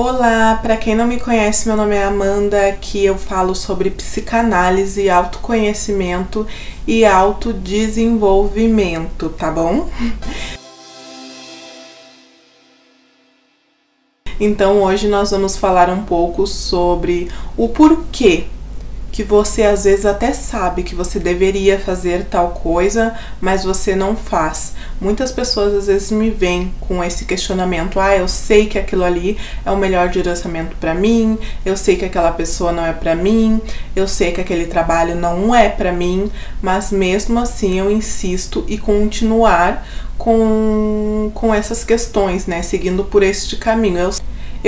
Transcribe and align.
Olá, 0.00 0.60
para 0.62 0.76
quem 0.76 0.94
não 0.94 1.08
me 1.08 1.18
conhece, 1.18 1.66
meu 1.66 1.76
nome 1.76 1.96
é 1.96 2.04
Amanda, 2.04 2.68
aqui 2.68 3.04
eu 3.04 3.18
falo 3.18 3.52
sobre 3.52 3.90
psicanálise, 3.90 5.10
autoconhecimento 5.10 6.46
e 6.86 7.04
autodesenvolvimento, 7.04 9.28
tá 9.30 9.50
bom? 9.50 9.90
Então 14.38 14.84
hoje 14.84 15.08
nós 15.08 15.32
vamos 15.32 15.56
falar 15.56 15.90
um 15.90 16.04
pouco 16.04 16.46
sobre 16.46 17.28
o 17.56 17.68
porquê 17.68 18.44
que 19.18 19.24
você 19.24 19.64
às 19.64 19.82
vezes 19.82 20.06
até 20.06 20.32
sabe 20.32 20.84
que 20.84 20.94
você 20.94 21.18
deveria 21.18 21.76
fazer 21.76 22.26
tal 22.26 22.50
coisa, 22.50 23.16
mas 23.40 23.64
você 23.64 23.96
não 23.96 24.14
faz. 24.14 24.74
Muitas 25.00 25.32
pessoas 25.32 25.74
às 25.74 25.86
vezes 25.88 26.12
me 26.12 26.30
vêm 26.30 26.72
com 26.78 27.02
esse 27.02 27.24
questionamento: 27.24 27.98
"Ah, 27.98 28.16
eu 28.16 28.28
sei 28.28 28.66
que 28.66 28.78
aquilo 28.78 29.02
ali 29.02 29.36
é 29.66 29.72
o 29.72 29.76
melhor 29.76 30.08
direcionamento 30.08 30.76
para 30.76 30.94
mim, 30.94 31.36
eu 31.66 31.76
sei 31.76 31.96
que 31.96 32.04
aquela 32.04 32.30
pessoa 32.30 32.70
não 32.70 32.86
é 32.86 32.92
para 32.92 33.16
mim, 33.16 33.60
eu 33.96 34.06
sei 34.06 34.30
que 34.30 34.40
aquele 34.40 34.66
trabalho 34.66 35.16
não 35.16 35.52
é 35.52 35.68
para 35.68 35.90
mim", 35.90 36.30
mas 36.62 36.92
mesmo 36.92 37.40
assim 37.40 37.76
eu 37.76 37.90
insisto 37.90 38.64
e 38.68 38.78
continuar 38.78 39.84
com 40.16 41.32
com 41.34 41.52
essas 41.52 41.82
questões, 41.82 42.46
né, 42.46 42.62
seguindo 42.62 43.04
por 43.04 43.24
este 43.24 43.56
caminho. 43.56 43.98
Eu 43.98 44.12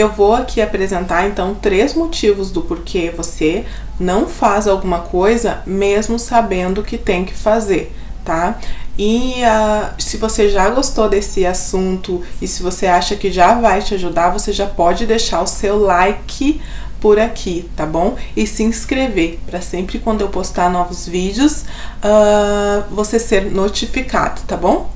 eu 0.01 0.11
vou 0.11 0.35
aqui 0.35 0.61
apresentar 0.61 1.27
então 1.29 1.55
três 1.55 1.95
motivos 1.95 2.51
do 2.51 2.63
porquê 2.63 3.13
você 3.15 3.65
não 3.99 4.27
faz 4.27 4.67
alguma 4.67 5.01
coisa 5.01 5.63
mesmo 5.67 6.19
sabendo 6.19 6.83
que 6.83 6.97
tem 6.99 7.25
que 7.25 7.35
fazer, 7.35 7.95
tá? 8.25 8.59
E 8.99 9.35
uh, 9.43 9.95
se 9.99 10.17
você 10.17 10.49
já 10.49 10.69
gostou 10.69 11.09
desse 11.09 11.47
assunto 11.47 12.23
e 12.41 12.49
se 12.49 12.63
você 12.63 12.87
acha 12.87 13.17
que 13.17 13.31
já 13.31 13.55
vai 13.55 13.81
te 13.81 13.95
ajudar, 13.95 14.31
você 14.31 14.53
já 14.53 14.67
pode 14.67 15.07
deixar 15.07 15.43
o 15.43 15.47
seu 15.47 15.79
like 15.79 16.61
por 17.01 17.19
aqui, 17.19 17.69
tá 17.75 17.87
bom? 17.87 18.17
E 18.37 18.47
se 18.47 18.63
inscrever 18.63 19.39
para 19.47 19.61
sempre 19.61 19.99
quando 19.99 20.21
eu 20.21 20.29
postar 20.29 20.71
novos 20.71 21.09
vídeos 21.09 21.65
uh, 22.05 22.85
você 22.91 23.19
ser 23.19 23.51
notificado, 23.51 24.43
tá 24.47 24.57
bom? 24.57 24.91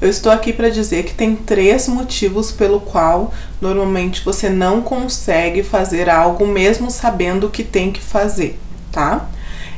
Eu 0.00 0.10
estou 0.10 0.30
aqui 0.30 0.52
para 0.52 0.68
dizer 0.68 1.04
que 1.04 1.14
tem 1.14 1.34
três 1.34 1.88
motivos 1.88 2.52
pelo 2.52 2.80
qual 2.80 3.32
normalmente 3.60 4.22
você 4.22 4.50
não 4.50 4.82
consegue 4.82 5.62
fazer 5.62 6.10
algo 6.10 6.46
mesmo 6.46 6.90
sabendo 6.90 7.48
que 7.48 7.64
tem 7.64 7.90
que 7.90 8.00
fazer, 8.00 8.58
tá? 8.92 9.26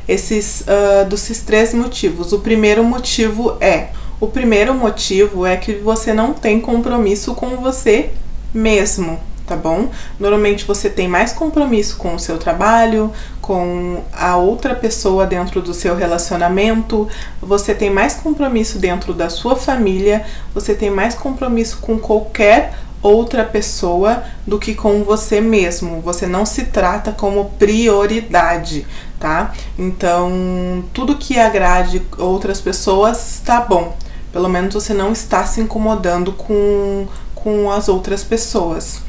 Esses 0.07 0.61
uh, 0.61 1.05
desses 1.07 1.41
três 1.41 1.73
motivos. 1.73 2.33
O 2.33 2.39
primeiro 2.39 2.83
motivo 2.83 3.57
é 3.61 3.89
o 4.19 4.27
primeiro 4.27 4.73
motivo 4.73 5.45
é 5.45 5.55
que 5.55 5.75
você 5.75 6.13
não 6.13 6.33
tem 6.33 6.59
compromisso 6.59 7.33
com 7.33 7.55
você 7.55 8.09
mesmo, 8.53 9.17
tá 9.49 9.57
bom? 9.57 9.89
Normalmente 10.19 10.63
você 10.63 10.91
tem 10.91 11.07
mais 11.07 11.33
compromisso 11.33 11.97
com 11.97 12.13
o 12.13 12.19
seu 12.19 12.37
trabalho, 12.37 13.11
com 13.41 14.03
a 14.13 14.37
outra 14.37 14.75
pessoa 14.75 15.25
dentro 15.25 15.59
do 15.59 15.73
seu 15.73 15.95
relacionamento, 15.95 17.07
você 17.41 17.73
tem 17.73 17.89
mais 17.89 18.13
compromisso 18.13 18.77
dentro 18.77 19.11
da 19.11 19.27
sua 19.27 19.55
família, 19.55 20.23
você 20.53 20.75
tem 20.75 20.91
mais 20.91 21.15
compromisso 21.15 21.79
com 21.79 21.97
qualquer 21.97 22.75
outra 23.01 23.43
pessoa 23.43 24.23
do 24.45 24.59
que 24.59 24.75
com 24.75 25.03
você 25.03 25.41
mesmo. 25.41 25.99
Você 26.01 26.27
não 26.27 26.45
se 26.45 26.65
trata 26.65 27.11
como 27.11 27.45
prioridade, 27.57 28.85
tá? 29.19 29.51
Então, 29.79 30.83
tudo 30.93 31.17
que 31.17 31.39
agrade 31.39 32.03
outras 32.19 32.61
pessoas 32.61 33.31
está 33.31 33.61
bom. 33.61 33.97
Pelo 34.31 34.47
menos 34.47 34.75
você 34.75 34.93
não 34.93 35.11
está 35.11 35.43
se 35.45 35.59
incomodando 35.59 36.33
com, 36.33 37.07
com 37.33 37.71
as 37.71 37.89
outras 37.89 38.23
pessoas. 38.23 39.08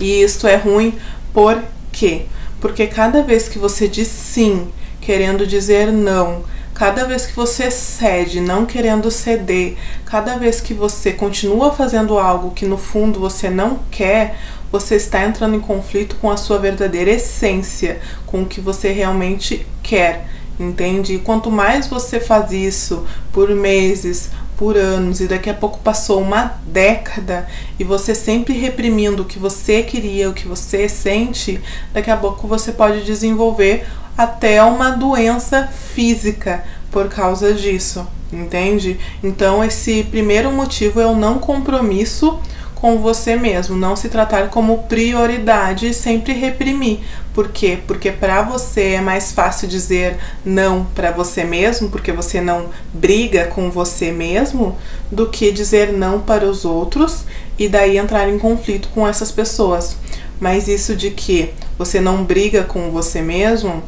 E 0.00 0.22
isso 0.22 0.46
é 0.46 0.56
ruim 0.56 0.98
por 1.32 1.62
quê? 1.92 2.22
Porque 2.60 2.86
cada 2.86 3.22
vez 3.22 3.48
que 3.48 3.58
você 3.58 3.86
diz 3.86 4.08
sim, 4.08 4.68
querendo 5.00 5.46
dizer 5.46 5.92
não, 5.92 6.42
cada 6.74 7.04
vez 7.04 7.26
que 7.26 7.36
você 7.36 7.70
cede, 7.70 8.40
não 8.40 8.64
querendo 8.64 9.10
ceder, 9.10 9.76
cada 10.06 10.36
vez 10.36 10.60
que 10.60 10.72
você 10.72 11.12
continua 11.12 11.72
fazendo 11.72 12.18
algo 12.18 12.52
que 12.52 12.64
no 12.64 12.78
fundo 12.78 13.20
você 13.20 13.50
não 13.50 13.80
quer, 13.90 14.38
você 14.72 14.94
está 14.96 15.24
entrando 15.24 15.56
em 15.56 15.60
conflito 15.60 16.16
com 16.16 16.30
a 16.30 16.36
sua 16.36 16.58
verdadeira 16.58 17.10
essência, 17.10 18.00
com 18.24 18.42
o 18.42 18.46
que 18.46 18.60
você 18.60 18.92
realmente 18.92 19.66
quer, 19.82 20.26
entende? 20.58 21.14
E 21.14 21.18
quanto 21.18 21.50
mais 21.50 21.86
você 21.86 22.18
faz 22.20 22.52
isso 22.52 23.04
por 23.32 23.50
meses, 23.50 24.30
por 24.60 24.76
anos 24.76 25.20
e 25.20 25.26
daqui 25.26 25.48
a 25.48 25.54
pouco 25.54 25.78
passou 25.78 26.20
uma 26.20 26.60
década 26.66 27.48
e 27.78 27.82
você 27.82 28.14
sempre 28.14 28.52
reprimindo 28.52 29.22
o 29.22 29.24
que 29.24 29.38
você 29.38 29.82
queria, 29.82 30.28
o 30.28 30.34
que 30.34 30.46
você 30.46 30.86
sente, 30.86 31.58
daqui 31.94 32.10
a 32.10 32.16
pouco 32.18 32.46
você 32.46 32.70
pode 32.70 33.02
desenvolver 33.02 33.86
até 34.18 34.62
uma 34.62 34.90
doença 34.90 35.66
física 35.66 36.62
por 36.90 37.08
causa 37.08 37.54
disso, 37.54 38.06
entende? 38.30 39.00
Então, 39.24 39.64
esse 39.64 40.04
primeiro 40.04 40.52
motivo 40.52 41.00
é 41.00 41.06
o 41.06 41.16
não 41.16 41.38
compromisso 41.38 42.38
com 42.80 42.98
você 42.98 43.36
mesmo, 43.36 43.76
não 43.76 43.94
se 43.94 44.08
tratar 44.08 44.48
como 44.48 44.84
prioridade 44.84 45.88
e 45.88 45.94
sempre 45.94 46.32
reprimir. 46.32 47.00
Por 47.34 47.48
quê? 47.48 47.78
Porque 47.86 48.10
para 48.10 48.42
você 48.42 48.92
é 48.92 49.00
mais 49.00 49.32
fácil 49.32 49.68
dizer 49.68 50.16
não 50.44 50.86
para 50.94 51.10
você 51.10 51.44
mesmo, 51.44 51.90
porque 51.90 52.10
você 52.10 52.40
não 52.40 52.70
briga 52.92 53.46
com 53.46 53.70
você 53.70 54.10
mesmo, 54.10 54.76
do 55.10 55.28
que 55.28 55.52
dizer 55.52 55.92
não 55.92 56.20
para 56.20 56.46
os 56.46 56.64
outros 56.64 57.24
e 57.58 57.68
daí 57.68 57.98
entrar 57.98 58.28
em 58.28 58.38
conflito 58.38 58.88
com 58.94 59.06
essas 59.06 59.30
pessoas. 59.30 59.96
Mas 60.40 60.66
isso 60.66 60.96
de 60.96 61.10
que 61.10 61.52
você 61.76 62.00
não 62.00 62.24
briga 62.24 62.64
com 62.64 62.90
você 62.90 63.20
mesmo 63.20 63.82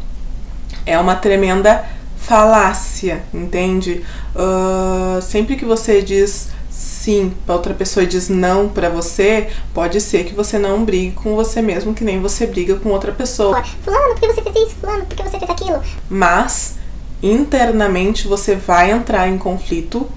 é 0.85 0.99
uma 0.99 1.15
tremenda 1.15 1.85
falácia, 2.19 3.25
entende? 3.33 4.05
Uh, 4.35 5.21
sempre 5.23 5.57
que 5.57 5.65
você 5.65 6.03
diz 6.03 6.49
sim 7.03 7.35
para 7.45 7.57
outra 7.57 7.75
pessoa 7.75 8.05
e 8.05 8.07
diz 8.07 8.29
não 8.29 8.69
para 8.69 8.89
você, 8.89 9.49
pode 9.75 10.01
ser 10.01 10.25
que 10.25 10.35
você 10.35 10.57
não 10.59 10.85
brigue 10.85 11.11
com 11.13 11.35
você 11.35 11.61
mesmo, 11.61 11.93
que 11.93 12.05
nem 12.05 12.21
você 12.21 12.47
briga 12.47 12.77
com 12.77 12.91
outra 12.91 13.11
pessoa. 13.11 13.63
Fulano, 13.85 14.15
por 14.15 14.21
que 14.21 14.27
você 14.33 14.43
fez 14.43 14.57
isso? 14.57 14.77
Fulano, 14.81 15.05
por 15.07 15.17
que 15.17 15.23
você 15.23 15.39
fez 15.39 15.51
aquilo? 15.51 15.83
Mas 16.09 16.77
internamente 17.21 18.29
você 18.29 18.55
vai 18.55 18.93
entrar 18.93 19.29
em 19.29 19.37
conflito 19.37 20.09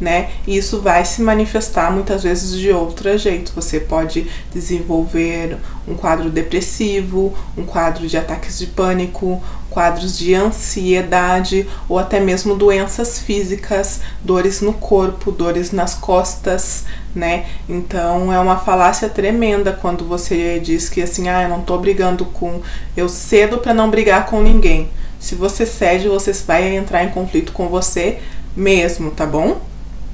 né? 0.00 0.30
E 0.46 0.56
isso 0.56 0.80
vai 0.80 1.04
se 1.04 1.22
manifestar 1.22 1.90
muitas 1.90 2.22
vezes 2.22 2.58
de 2.58 2.70
outro 2.70 3.16
jeito. 3.18 3.52
Você 3.54 3.80
pode 3.80 4.26
desenvolver 4.52 5.58
um 5.86 5.94
quadro 5.94 6.30
depressivo, 6.30 7.34
um 7.56 7.64
quadro 7.64 8.06
de 8.06 8.16
ataques 8.16 8.58
de 8.58 8.66
pânico, 8.66 9.42
quadros 9.70 10.18
de 10.18 10.34
ansiedade 10.34 11.68
ou 11.88 11.98
até 11.98 12.20
mesmo 12.20 12.54
doenças 12.54 13.18
físicas, 13.18 14.00
dores 14.22 14.60
no 14.60 14.72
corpo, 14.72 15.30
dores 15.30 15.72
nas 15.72 15.94
costas, 15.94 16.84
né? 17.14 17.46
Então 17.68 18.32
é 18.32 18.38
uma 18.38 18.58
falácia 18.58 19.08
tremenda 19.08 19.72
quando 19.72 20.04
você 20.04 20.58
diz 20.60 20.88
que 20.88 21.02
assim, 21.02 21.28
ah, 21.28 21.42
eu 21.42 21.48
não 21.48 21.62
tô 21.62 21.78
brigando 21.78 22.24
com, 22.24 22.60
eu 22.96 23.08
cedo 23.08 23.58
para 23.58 23.74
não 23.74 23.90
brigar 23.90 24.26
com 24.26 24.40
ninguém. 24.40 24.88
Se 25.18 25.34
você 25.34 25.66
cede, 25.66 26.08
você 26.08 26.32
vai 26.46 26.76
entrar 26.76 27.02
em 27.04 27.10
conflito 27.10 27.52
com 27.52 27.68
você 27.68 28.18
mesmo, 28.56 29.10
tá 29.10 29.26
bom? 29.26 29.60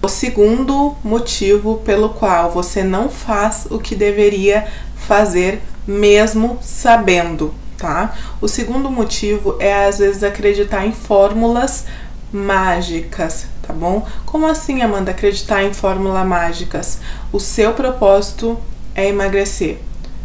O 0.04 0.08
segundo 0.08 0.94
motivo 1.02 1.76
pelo 1.78 2.10
qual 2.10 2.50
você 2.50 2.84
não 2.84 3.08
faz 3.08 3.66
o 3.70 3.78
que 3.78 3.96
deveria 3.96 4.68
fazer, 4.98 5.62
mesmo 5.86 6.58
sabendo, 6.60 7.54
tá? 7.78 8.14
O 8.38 8.46
segundo 8.46 8.90
motivo 8.90 9.56
é 9.58 9.86
às 9.86 10.00
vezes 10.00 10.22
acreditar 10.22 10.84
em 10.84 10.92
fórmulas 10.92 11.86
mágicas, 12.30 13.46
tá 13.66 13.72
bom? 13.72 14.06
Como 14.26 14.46
assim, 14.46 14.82
Amanda, 14.82 15.10
acreditar 15.10 15.64
em 15.64 15.72
fórmulas 15.72 16.26
mágicas? 16.26 16.98
O 17.32 17.40
seu 17.40 17.72
propósito 17.72 18.58
é 18.94 19.08
emagrecer, 19.08 19.78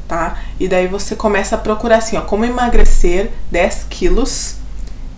tá? 0.10 0.42
E 0.60 0.68
daí 0.68 0.88
você 0.88 1.16
começa 1.16 1.56
a 1.56 1.58
procurar 1.58 2.00
assim, 2.00 2.18
ó, 2.18 2.22
como 2.24 2.44
emagrecer 2.44 3.32
10 3.50 3.86
quilos 3.90 4.56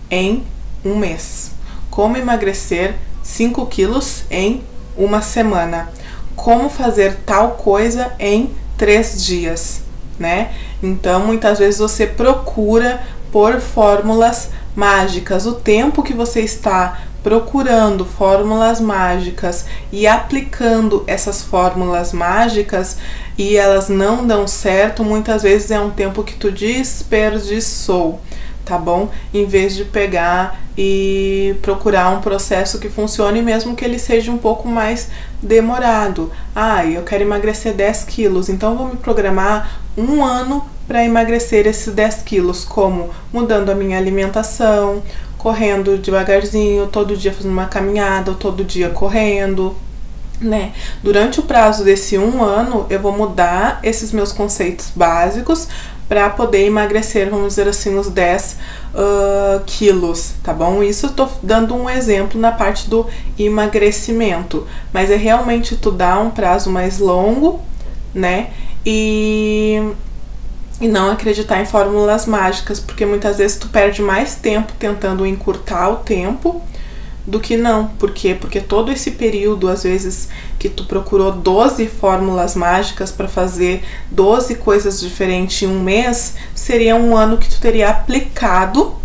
em 0.08 0.44
um 0.84 0.94
mês. 0.94 1.50
Como 1.90 2.16
emagrecer 2.16 2.94
5 3.22 3.66
quilos 3.66 4.24
em 4.30 4.62
uma 4.96 5.22
semana. 5.22 5.90
Como 6.34 6.68
fazer 6.68 7.20
tal 7.24 7.52
coisa 7.52 8.12
em 8.18 8.50
três 8.76 9.24
dias, 9.24 9.82
né? 10.18 10.52
Então, 10.82 11.24
muitas 11.24 11.58
vezes 11.58 11.78
você 11.78 12.06
procura 12.06 13.02
por 13.30 13.60
fórmulas 13.60 14.50
mágicas. 14.74 15.46
O 15.46 15.52
tempo 15.52 16.02
que 16.02 16.14
você 16.14 16.40
está 16.40 17.00
procurando 17.22 18.04
fórmulas 18.04 18.80
mágicas 18.80 19.66
e 19.92 20.06
aplicando 20.06 21.04
essas 21.06 21.40
fórmulas 21.40 22.12
mágicas 22.12 22.96
e 23.38 23.56
elas 23.56 23.88
não 23.88 24.26
dão 24.26 24.46
certo, 24.46 25.04
muitas 25.04 25.42
vezes 25.42 25.70
é 25.70 25.80
um 25.80 25.90
tempo 25.90 26.24
que 26.24 26.34
tu 26.34 26.50
desperdiçou 26.50 28.20
tá 28.64 28.78
bom? 28.78 29.10
Em 29.32 29.44
vez 29.46 29.74
de 29.74 29.84
pegar 29.84 30.60
e 30.76 31.54
procurar 31.62 32.10
um 32.10 32.20
processo 32.20 32.78
que 32.78 32.88
funcione, 32.88 33.42
mesmo 33.42 33.76
que 33.76 33.84
ele 33.84 33.98
seja 33.98 34.30
um 34.30 34.38
pouco 34.38 34.68
mais 34.68 35.08
demorado. 35.42 36.30
Ah, 36.54 36.84
eu 36.84 37.02
quero 37.02 37.22
emagrecer 37.22 37.74
10 37.74 38.04
quilos, 38.04 38.48
então 38.48 38.76
vou 38.76 38.88
me 38.88 38.96
programar 38.96 39.80
um 39.96 40.24
ano 40.24 40.64
para 40.86 41.04
emagrecer 41.04 41.66
esses 41.66 41.92
10 41.92 42.22
quilos, 42.22 42.64
como 42.64 43.10
mudando 43.32 43.70
a 43.70 43.74
minha 43.74 43.98
alimentação, 43.98 45.02
correndo 45.38 45.98
devagarzinho, 45.98 46.86
todo 46.86 47.16
dia 47.16 47.32
fazendo 47.32 47.52
uma 47.52 47.66
caminhada, 47.66 48.30
ou 48.30 48.36
todo 48.36 48.64
dia 48.64 48.90
correndo, 48.90 49.76
né? 50.40 50.72
Durante 51.02 51.40
o 51.40 51.44
prazo 51.44 51.84
desse 51.84 52.18
um 52.18 52.42
ano, 52.42 52.86
eu 52.90 53.00
vou 53.00 53.12
mudar 53.12 53.80
esses 53.82 54.12
meus 54.12 54.32
conceitos 54.32 54.90
básicos 54.94 55.68
para 56.08 56.28
poder 56.30 56.66
emagrecer, 56.66 57.30
vamos 57.30 57.48
dizer 57.48 57.68
assim, 57.68 57.98
os 57.98 58.08
10 58.08 58.56
uh, 58.94 59.62
quilos, 59.64 60.34
tá 60.42 60.52
bom? 60.52 60.82
Isso 60.82 61.06
eu 61.06 61.10
tô 61.10 61.28
dando 61.42 61.74
um 61.74 61.88
exemplo 61.88 62.40
na 62.40 62.52
parte 62.52 62.88
do 62.90 63.06
emagrecimento, 63.38 64.66
mas 64.92 65.10
é 65.10 65.16
realmente 65.16 65.76
tu 65.76 65.90
dar 65.90 66.20
um 66.20 66.30
prazo 66.30 66.70
mais 66.70 66.98
longo, 66.98 67.60
né? 68.14 68.50
E 68.84 69.92
e 70.80 70.88
não 70.88 71.12
acreditar 71.12 71.60
em 71.60 71.64
fórmulas 71.64 72.26
mágicas, 72.26 72.80
porque 72.80 73.06
muitas 73.06 73.38
vezes 73.38 73.56
tu 73.56 73.68
perde 73.68 74.02
mais 74.02 74.34
tempo 74.34 74.72
tentando 74.76 75.24
encurtar 75.24 75.88
o 75.90 75.96
tempo 75.96 76.60
do 77.26 77.38
que 77.40 77.56
não. 77.56 77.86
Por 77.86 78.10
quê? 78.10 78.36
Porque 78.38 78.60
todo 78.60 78.90
esse 78.90 79.12
período, 79.12 79.68
às 79.68 79.84
vezes, 79.84 80.28
que 80.58 80.68
tu 80.68 80.84
procurou 80.84 81.32
12 81.32 81.86
fórmulas 81.86 82.54
mágicas 82.54 83.10
para 83.10 83.28
fazer 83.28 83.84
12 84.10 84.56
coisas 84.56 85.00
diferentes 85.00 85.62
em 85.62 85.66
um 85.66 85.80
mês, 85.80 86.34
seria 86.54 86.96
um 86.96 87.16
ano 87.16 87.38
que 87.38 87.48
tu 87.48 87.60
teria 87.60 87.90
aplicado 87.90 88.96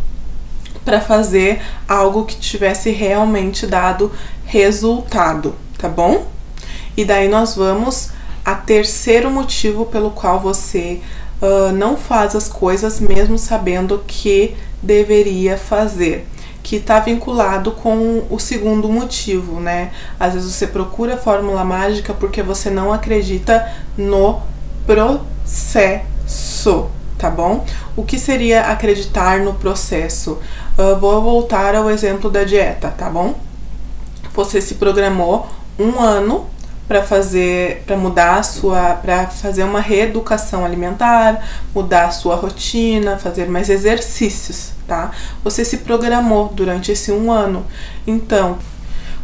para 0.83 1.01
fazer 1.01 1.61
algo 1.87 2.25
que 2.25 2.37
tivesse 2.37 2.91
realmente 2.91 3.67
dado 3.67 4.11
resultado, 4.45 5.53
tá 5.77 5.89
bom? 5.89 6.25
E 6.95 7.03
daí 7.03 7.27
nós 7.27 7.55
vamos 7.55 8.11
a 8.43 8.55
terceiro 8.55 9.29
motivo 9.29 9.85
pelo 9.85 10.11
qual 10.11 10.39
você 10.39 11.01
uh, 11.41 11.71
não 11.73 11.97
faz 11.97 12.35
as 12.35 12.47
coisas 12.47 12.99
mesmo 13.01 13.37
sabendo 13.37 14.01
que 14.07 14.55
deveria 14.81 15.57
fazer. 15.57 16.25
Que 16.67 16.75
está 16.75 16.99
vinculado 16.99 17.71
com 17.71 18.25
o 18.29 18.37
segundo 18.37 18.89
motivo, 18.89 19.61
né? 19.61 19.91
Às 20.19 20.33
vezes 20.33 20.53
você 20.53 20.67
procura 20.67 21.13
a 21.13 21.17
fórmula 21.17 21.63
mágica 21.63 22.13
porque 22.13 22.43
você 22.43 22.69
não 22.69 22.91
acredita 22.91 23.71
no 23.97 24.41
processo, 24.85 26.01
tá 27.17 27.29
bom? 27.29 27.65
O 27.95 28.03
que 28.03 28.19
seria 28.19 28.63
acreditar 28.63 29.39
no 29.39 29.53
processo? 29.53 30.39
Uh, 30.77 30.99
vou 30.99 31.21
voltar 31.21 31.73
ao 31.73 31.89
exemplo 31.89 32.29
da 32.29 32.43
dieta, 32.43 32.89
tá 32.89 33.09
bom? 33.09 33.35
Você 34.33 34.59
se 34.59 34.75
programou 34.75 35.47
um 35.79 36.01
ano 36.01 36.47
para 36.87 37.03
fazer 37.03 37.83
para 37.85 37.97
mudar 37.97 38.39
a 38.39 38.43
sua 38.43 38.93
para 38.95 39.27
fazer 39.27 39.63
uma 39.63 39.81
reeducação 39.81 40.63
alimentar, 40.63 41.45
mudar 41.75 42.05
a 42.05 42.11
sua 42.11 42.35
rotina, 42.35 43.17
fazer 43.17 43.49
mais 43.49 43.69
exercícios, 43.69 44.71
tá? 44.87 45.11
Você 45.43 45.65
se 45.65 45.77
programou 45.79 46.49
durante 46.53 46.91
esse 46.91 47.11
um 47.11 47.31
ano. 47.31 47.65
Então, 48.05 48.57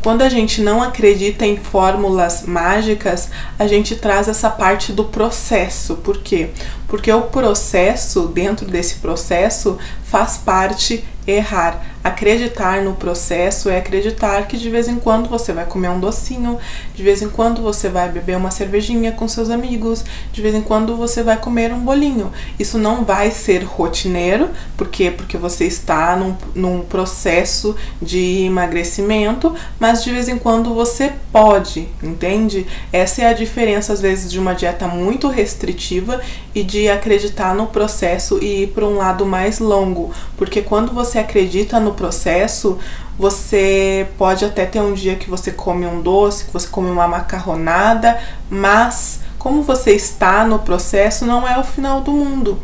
quando 0.03 0.21
a 0.21 0.27
gente 0.27 0.61
não 0.61 0.83
acredita 0.83 1.45
em 1.45 1.55
fórmulas 1.55 2.43
mágicas, 2.45 3.29
a 3.57 3.65
gente 3.65 3.95
traz 3.95 4.27
essa 4.27 4.49
parte 4.49 4.91
do 4.91 5.05
processo. 5.05 5.95
Por 5.95 6.17
quê? 6.17 6.49
Porque 6.89 7.09
o 7.09 7.21
processo, 7.21 8.27
dentro 8.27 8.65
desse 8.65 8.95
processo, 8.95 9.77
faz 10.03 10.35
parte 10.35 11.05
errar. 11.25 11.92
Acreditar 12.03 12.81
no 12.81 12.95
processo 12.95 13.69
é 13.69 13.77
acreditar 13.77 14.45
que 14.45 14.57
de 14.57 14.69
vez 14.69 14.89
em 14.89 14.97
quando 14.97 15.29
você 15.29 15.53
vai 15.53 15.65
comer 15.65 15.89
um 15.89 16.01
docinho, 16.01 16.57
de 16.93 17.01
vez 17.01 17.21
em 17.21 17.29
quando 17.29 17.61
você 17.61 17.87
vai 17.87 18.09
beber 18.09 18.35
uma 18.35 18.51
cervejinha 18.51 19.13
com 19.13 19.25
seus 19.25 19.49
amigos, 19.49 20.03
de 20.33 20.41
vez 20.41 20.53
em 20.53 20.61
quando 20.61 20.97
você 20.97 21.23
vai 21.23 21.37
comer 21.37 21.71
um 21.71 21.79
bolinho. 21.79 22.29
Isso 22.59 22.77
não 22.77 23.05
vai 23.05 23.31
ser 23.31 23.63
rotineiro, 23.63 24.49
por 24.75 24.89
quê? 24.89 25.11
Porque 25.15 25.37
você 25.37 25.65
está 25.65 26.15
num, 26.17 26.35
num 26.53 26.81
processo 26.81 27.73
de 28.01 28.45
emagrecimento, 28.47 29.55
mas 29.79 30.03
de 30.03 30.11
vez 30.11 30.27
em 30.27 30.37
quando 30.37 30.73
você 30.73 31.13
pode, 31.31 31.87
entende? 32.01 32.67
Essa 32.91 33.21
é 33.21 33.27
a 33.27 33.33
diferença, 33.33 33.93
às 33.93 34.01
vezes, 34.01 34.29
de 34.29 34.39
uma 34.39 34.53
dieta 34.53 34.87
muito 34.89 35.29
restritiva 35.29 36.19
e 36.53 36.63
de 36.63 36.89
acreditar 36.89 37.55
no 37.55 37.67
processo 37.67 38.39
e 38.41 38.63
ir 38.63 38.67
para 38.67 38.85
um 38.85 38.97
lado 38.97 39.25
mais 39.25 39.59
longo, 39.59 40.11
porque 40.37 40.61
quando 40.61 40.91
você 40.91 41.17
acredita 41.17 41.79
no 41.79 41.92
processo, 41.93 42.77
você 43.17 44.07
pode 44.17 44.43
até 44.43 44.65
ter 44.65 44.81
um 44.81 44.93
dia 44.93 45.15
que 45.15 45.29
você 45.29 45.51
come 45.51 45.85
um 45.85 46.01
doce, 46.01 46.45
que 46.45 46.53
você 46.53 46.67
come 46.67 46.89
uma 46.89 47.07
macarronada, 47.07 48.19
mas 48.49 49.19
como 49.37 49.63
você 49.63 49.91
está 49.91 50.45
no 50.45 50.59
processo, 50.59 51.25
não 51.25 51.47
é 51.47 51.57
o 51.59 51.63
final 51.63 52.01
do 52.01 52.11
mundo. 52.11 52.59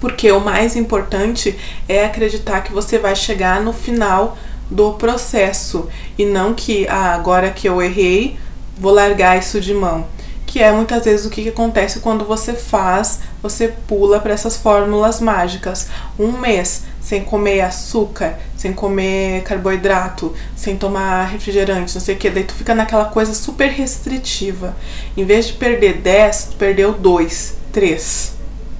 Porque 0.00 0.30
o 0.30 0.40
mais 0.40 0.76
importante 0.76 1.58
é 1.88 2.04
acreditar 2.04 2.60
que 2.60 2.72
você 2.72 2.98
vai 2.98 3.16
chegar 3.16 3.60
no 3.60 3.72
final 3.72 4.36
do 4.70 4.94
processo 4.94 5.88
e 6.18 6.24
não 6.24 6.54
que 6.54 6.86
ah, 6.88 7.14
agora 7.14 7.50
que 7.50 7.68
eu 7.68 7.80
errei, 7.82 8.38
vou 8.78 8.92
largar 8.92 9.38
isso 9.38 9.60
de 9.60 9.72
mão 9.72 10.06
que 10.54 10.62
é 10.62 10.70
muitas 10.70 11.04
vezes 11.04 11.26
o 11.26 11.30
que, 11.30 11.48
acontece 11.48 11.98
quando 11.98 12.24
você 12.24 12.52
faz, 12.52 13.18
você 13.44 13.68
pula 13.68 14.18
para 14.20 14.32
essas 14.32 14.56
fórmulas 14.56 15.20
mágicas. 15.20 15.88
Um 16.18 16.32
mês 16.32 16.84
sem 16.98 17.22
comer 17.22 17.60
açúcar, 17.60 18.38
sem 18.56 18.72
comer 18.72 19.42
carboidrato, 19.42 20.34
sem 20.56 20.78
tomar 20.78 21.26
refrigerante, 21.26 21.94
não 21.94 22.00
sei 22.00 22.14
o 22.14 22.18
que, 22.18 22.30
daí 22.30 22.44
tu 22.44 22.54
fica 22.54 22.74
naquela 22.74 23.04
coisa 23.04 23.34
super 23.34 23.68
restritiva. 23.68 24.74
Em 25.14 25.26
vez 25.26 25.48
de 25.48 25.52
perder 25.52 25.98
10, 25.98 26.44
tu 26.52 26.56
perdeu 26.56 26.94
2, 26.94 27.54
3 27.70 28.32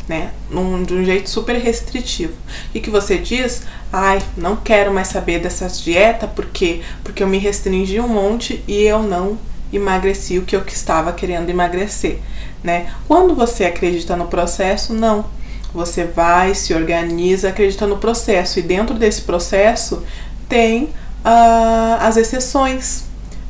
né? 0.09 0.33
Num, 0.51 0.83
de 0.83 0.95
um 0.95 1.05
jeito 1.05 1.29
super 1.29 1.57
restritivo. 1.57 2.35
E 2.75 2.81
que 2.81 2.91
você 2.91 3.19
diz, 3.19 3.63
ai, 3.93 4.23
não 4.37 4.57
quero 4.57 4.93
mais 4.93 5.09
saber 5.09 5.41
dessas 5.41 5.81
dietas, 5.81 6.31
por 6.31 6.47
quê? 6.47 6.81
Porque 7.03 7.23
eu 7.23 7.27
me 7.27 7.39
restringi 7.39 8.01
um 8.01 8.09
monte 8.09 8.63
e 8.67 8.83
eu 8.83 9.03
não 9.03 9.39
emagreci 9.77 10.39
o 10.39 10.43
que 10.43 10.57
eu 10.57 10.63
estava 10.67 11.13
querendo 11.13 11.51
emagrecer, 11.51 12.19
né? 12.63 12.93
Quando 13.07 13.35
você 13.35 13.65
acredita 13.65 14.17
no 14.17 14.27
processo, 14.27 14.93
não. 14.93 15.25
Você 15.73 16.05
vai, 16.05 16.55
se 16.55 16.73
organiza, 16.73 17.49
acredita 17.49 17.87
no 17.87 17.97
processo 17.99 18.59
e 18.59 18.63
dentro 18.63 18.95
desse 18.95 19.23
processo 19.23 20.03
tem 20.49 20.85
uh, 20.85 22.01
as 22.01 22.17
exceções, 22.17 23.05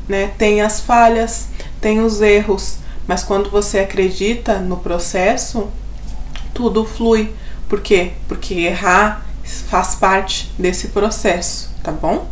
né? 0.09 0.31
Tem 0.38 0.62
as 0.62 0.81
falhas, 0.81 1.49
tem 1.81 2.00
os 2.00 2.21
erros, 2.23 2.79
mas 3.06 3.23
quando 3.23 3.50
você 3.50 3.81
acredita 3.81 4.59
no 4.59 4.79
processo, 4.79 5.69
tudo 6.55 6.85
flui. 6.85 7.31
Por 7.69 7.81
quê? 7.81 8.13
Porque 8.27 8.55
errar 8.55 9.27
faz 9.44 9.94
parte 9.94 10.51
desse 10.58 10.89
processo, 10.89 11.70
tá 11.82 11.93
bom? 11.93 12.27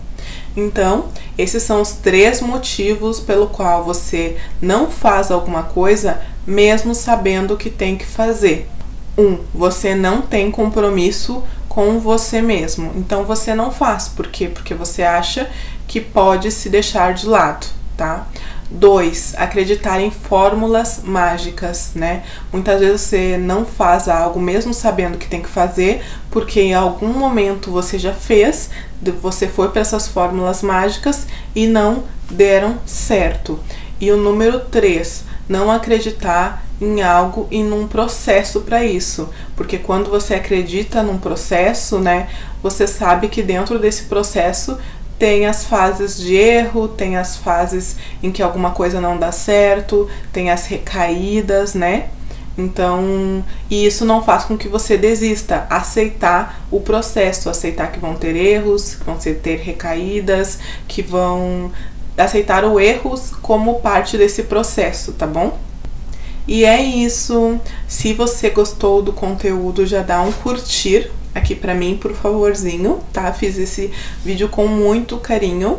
Então, 0.56 1.06
esses 1.36 1.62
são 1.62 1.80
os 1.80 1.92
três 1.92 2.40
motivos 2.40 3.20
pelo 3.20 3.48
qual 3.48 3.84
você 3.84 4.36
não 4.60 4.90
faz 4.90 5.30
alguma 5.30 5.62
coisa 5.62 6.20
mesmo 6.46 6.94
sabendo 6.94 7.56
que 7.56 7.70
tem 7.70 7.96
que 7.96 8.06
fazer. 8.06 8.68
Um, 9.16 9.38
você 9.54 9.94
não 9.94 10.22
tem 10.22 10.50
compromisso 10.50 11.42
com 11.68 11.98
você 11.98 12.42
mesmo. 12.42 12.92
Então 12.96 13.24
você 13.24 13.54
não 13.54 13.70
faz. 13.70 14.08
Por 14.08 14.26
quê? 14.28 14.48
Porque 14.48 14.74
você 14.74 15.02
acha 15.02 15.50
que 15.88 16.00
pode 16.00 16.50
se 16.50 16.68
deixar 16.68 17.14
de 17.14 17.26
lado, 17.26 17.66
tá? 17.96 18.26
Dois, 18.74 19.34
acreditar 19.36 20.00
em 20.00 20.10
fórmulas 20.10 21.02
mágicas, 21.04 21.90
né? 21.94 22.22
Muitas 22.50 22.80
vezes 22.80 23.02
você 23.02 23.36
não 23.36 23.66
faz 23.66 24.08
algo 24.08 24.40
mesmo 24.40 24.72
sabendo 24.72 25.18
que 25.18 25.28
tem 25.28 25.42
que 25.42 25.48
fazer, 25.48 26.02
porque 26.30 26.58
em 26.58 26.72
algum 26.72 27.12
momento 27.12 27.70
você 27.70 27.98
já 27.98 28.14
fez, 28.14 28.70
você 29.20 29.46
foi 29.46 29.68
para 29.68 29.82
essas 29.82 30.08
fórmulas 30.08 30.62
mágicas 30.62 31.26
e 31.54 31.66
não 31.66 32.04
deram 32.30 32.78
certo. 32.86 33.60
E 34.00 34.10
o 34.10 34.16
número 34.16 34.60
três, 34.60 35.24
não 35.46 35.70
acreditar 35.70 36.64
em 36.80 37.02
algo 37.02 37.46
e 37.50 37.62
num 37.62 37.86
processo 37.86 38.62
para 38.62 38.82
isso, 38.82 39.28
porque 39.54 39.76
quando 39.76 40.10
você 40.10 40.34
acredita 40.34 41.02
num 41.02 41.18
processo, 41.18 41.98
né, 41.98 42.28
você 42.62 42.86
sabe 42.86 43.28
que 43.28 43.42
dentro 43.42 43.78
desse 43.78 44.04
processo 44.04 44.78
tem 45.22 45.46
as 45.46 45.64
fases 45.64 46.18
de 46.18 46.34
erro, 46.34 46.88
tem 46.88 47.16
as 47.16 47.36
fases 47.36 47.94
em 48.20 48.32
que 48.32 48.42
alguma 48.42 48.72
coisa 48.72 49.00
não 49.00 49.16
dá 49.16 49.30
certo, 49.30 50.10
tem 50.32 50.50
as 50.50 50.66
recaídas, 50.66 51.74
né? 51.74 52.08
Então, 52.58 53.44
e 53.70 53.86
isso 53.86 54.04
não 54.04 54.20
faz 54.20 54.42
com 54.46 54.58
que 54.58 54.66
você 54.66 54.98
desista. 54.98 55.64
Aceitar 55.70 56.64
o 56.72 56.80
processo, 56.80 57.48
aceitar 57.48 57.92
que 57.92 58.00
vão 58.00 58.16
ter 58.16 58.34
erros, 58.34 58.96
que 58.96 59.04
vão 59.04 59.16
ter 59.16 59.60
recaídas, 59.60 60.58
que 60.88 61.02
vão 61.02 61.70
aceitar 62.18 62.64
o 62.64 62.80
erros 62.80 63.30
como 63.40 63.78
parte 63.78 64.18
desse 64.18 64.42
processo, 64.42 65.12
tá 65.12 65.24
bom? 65.28 65.56
E 66.48 66.64
é 66.64 66.82
isso. 66.82 67.60
Se 67.86 68.12
você 68.12 68.50
gostou 68.50 69.00
do 69.00 69.12
conteúdo, 69.12 69.86
já 69.86 70.02
dá 70.02 70.20
um 70.20 70.32
curtir 70.32 71.12
aqui 71.34 71.54
pra 71.54 71.74
mim, 71.74 71.96
por 72.00 72.12
favorzinho, 72.12 73.00
tá? 73.12 73.32
Fiz 73.32 73.58
esse 73.58 73.90
vídeo 74.24 74.48
com 74.48 74.66
muito 74.66 75.16
carinho. 75.18 75.78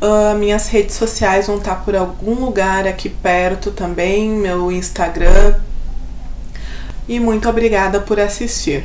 Uh, 0.00 0.36
minhas 0.38 0.68
redes 0.68 0.96
sociais 0.96 1.46
vão 1.46 1.58
estar 1.58 1.76
por 1.84 1.94
algum 1.94 2.34
lugar 2.34 2.86
aqui 2.86 3.08
perto 3.08 3.70
também, 3.70 4.30
meu 4.30 4.70
Instagram. 4.72 5.54
E 7.08 7.20
muito 7.20 7.48
obrigada 7.48 8.00
por 8.00 8.18
assistir. 8.18 8.84